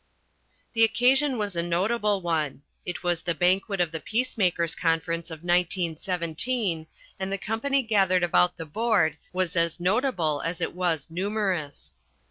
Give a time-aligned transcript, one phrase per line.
[0.73, 2.63] The occasion was a notable one.
[2.87, 6.87] It was the banquet of the Peacemakers' Conference of 1917
[7.19, 11.97] and the company gathered about the board was as notable as it was numerous.